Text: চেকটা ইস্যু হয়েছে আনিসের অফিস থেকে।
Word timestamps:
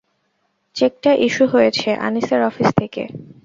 চেকটা 0.75 1.11
ইস্যু 1.25 1.45
হয়েছে 1.47 1.89
আনিসের 1.99 2.41
অফিস 2.43 2.69
থেকে। 2.79 3.03